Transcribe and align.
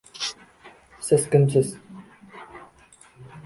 -Siz 1.09 1.27
kimsiz? 1.35 1.71